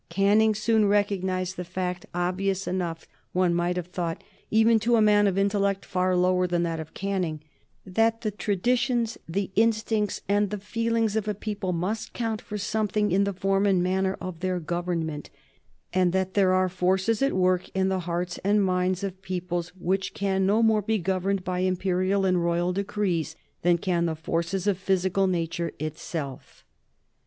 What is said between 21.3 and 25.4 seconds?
by imperial and royal decrees than can the forces of physical